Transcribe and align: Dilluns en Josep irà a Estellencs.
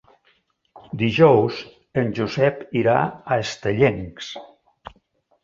Dilluns 1.01 1.59
en 2.03 2.09
Josep 2.21 2.65
irà 2.81 2.97
a 3.05 3.39
Estellencs. 3.45 4.33